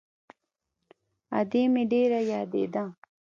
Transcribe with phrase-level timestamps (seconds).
[1.39, 2.83] ادې مې ډېره يادېده.